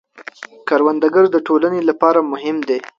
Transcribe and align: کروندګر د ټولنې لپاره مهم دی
کروندګر 0.67 1.25
د 1.31 1.37
ټولنې 1.47 1.81
لپاره 1.89 2.19
مهم 2.31 2.57
دی 2.67 2.79